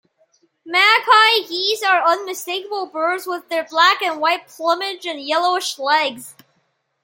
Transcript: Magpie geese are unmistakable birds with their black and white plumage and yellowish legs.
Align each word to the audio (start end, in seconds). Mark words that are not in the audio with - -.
Magpie 0.65 1.47
geese 1.47 1.83
are 1.83 2.03
unmistakable 2.03 2.87
birds 2.87 3.27
with 3.27 3.49
their 3.49 3.65
black 3.69 4.01
and 4.01 4.19
white 4.19 4.47
plumage 4.47 5.05
and 5.05 5.21
yellowish 5.21 5.77
legs. 5.77 6.33